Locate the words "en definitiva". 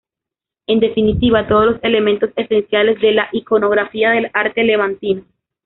0.65-1.47